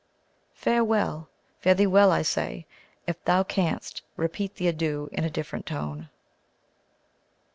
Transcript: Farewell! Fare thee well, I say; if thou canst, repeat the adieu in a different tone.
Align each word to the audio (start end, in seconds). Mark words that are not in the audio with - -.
Farewell! 0.55 1.29
Fare 1.59 1.75
thee 1.75 1.85
well, 1.85 2.09
I 2.11 2.23
say; 2.23 2.65
if 3.05 3.23
thou 3.23 3.43
canst, 3.43 4.01
repeat 4.15 4.55
the 4.55 4.67
adieu 4.67 5.09
in 5.11 5.23
a 5.23 5.29
different 5.29 5.67
tone. 5.67 6.09